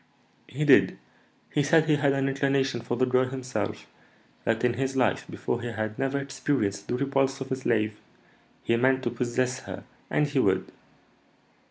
[0.47, 0.97] "He did.
[1.51, 3.85] He said he had an inclination for the girl himself;
[4.45, 7.99] that in his life before he had never experienced the repulse of a slave;
[8.63, 10.71] he meant to possess her, and he would.